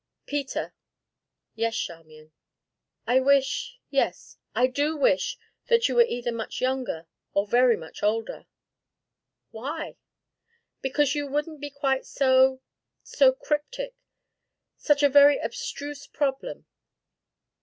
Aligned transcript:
"Peter." 0.25 0.73
"Yes, 1.53 1.77
Charmian." 1.77 2.31
"I 3.05 3.19
wish, 3.19 3.79
yes, 3.91 4.39
I 4.55 4.65
do 4.65 4.97
wish 4.97 5.37
that 5.67 5.87
you 5.87 5.93
were 5.93 6.05
either 6.09 6.31
much 6.31 6.59
younger 6.59 7.05
or 7.33 7.45
very 7.45 7.77
much 7.77 8.01
older." 8.01 8.47
"Why?" 9.51 9.97
"Because 10.81 11.13
you 11.13 11.27
wouldn't 11.27 11.59
be 11.61 11.69
quite 11.69 12.07
so 12.07 12.61
so 13.03 13.31
cryptic 13.31 13.93
such 14.75 15.03
a 15.03 15.07
very 15.07 15.37
abstruse 15.37 16.07
problem. 16.07 16.65